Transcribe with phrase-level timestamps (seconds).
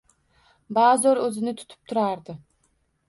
[0.77, 2.37] Bazo‘r o‘zini tutib turardi.